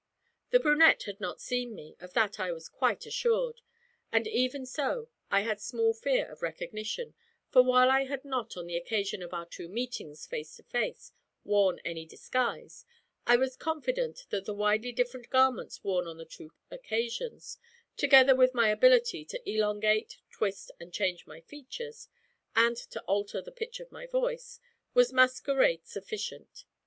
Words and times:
The 0.49 0.59
brunette 0.59 1.03
had 1.03 1.19
not 1.21 1.39
seen 1.39 1.75
me; 1.75 1.95
of 1.99 2.13
that 2.15 2.39
I 2.39 2.51
was 2.51 2.67
quite 2.67 3.05
assured, 3.05 3.61
and 4.11 4.25
even 4.25 4.65
so 4.65 5.09
I 5.29 5.41
had 5.41 5.61
small 5.61 5.93
fear 5.93 6.25
of 6.31 6.41
recognition, 6.41 7.13
for 7.51 7.61
while 7.61 7.91
I 7.91 8.05
had 8.05 8.25
not, 8.25 8.57
on 8.57 8.65
the 8.65 8.75
occasion 8.75 9.21
of 9.21 9.31
our 9.31 9.45
two 9.45 9.67
meetings 9.69 10.25
face 10.25 10.55
to 10.55 10.63
face, 10.63 11.11
worn 11.43 11.79
any 11.85 12.07
disguise, 12.07 12.83
I 13.27 13.35
was 13.37 13.55
confident 13.55 14.25
that 14.31 14.45
the 14.45 14.55
widely 14.55 14.91
different 14.91 15.29
garments 15.29 15.83
worn 15.83 16.07
on 16.07 16.17
the 16.17 16.25
two 16.25 16.51
occasions, 16.71 17.59
together 17.95 18.33
with 18.35 18.55
my 18.55 18.69
ability 18.69 19.23
to 19.25 19.47
elongate, 19.47 20.17
twist, 20.31 20.71
and 20.79 20.91
change 20.91 21.27
my 21.27 21.41
features, 21.41 22.07
and 22.55 22.75
to 22.75 23.01
alter 23.01 23.39
the 23.39 23.51
pitch 23.51 23.79
of 23.79 23.91
my 23.91 24.07
voice, 24.07 24.59
was 24.95 25.13
masquerade 25.13 25.85
sufficient. 25.85 26.65